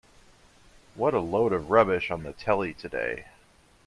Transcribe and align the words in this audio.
What 0.95 1.13
a 1.13 1.19
load 1.19 1.53
of 1.53 1.69
rubbish 1.69 2.09
on 2.09 2.23
the 2.23 2.33
telly 2.33 2.73
today. 2.73 3.27